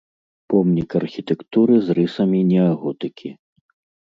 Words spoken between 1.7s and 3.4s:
з рысамі неаготыкі.